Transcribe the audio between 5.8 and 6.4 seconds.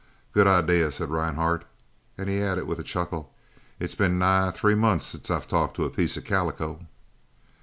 a piece of